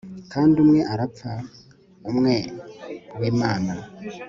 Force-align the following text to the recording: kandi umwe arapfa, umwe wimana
kandi 0.31 0.55
umwe 0.63 0.79
arapfa, 0.93 1.31
umwe 2.09 2.35
wimana 3.19 3.73